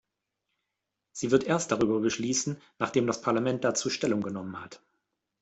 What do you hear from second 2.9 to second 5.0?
das Parlament dazu Stellung genommen hat.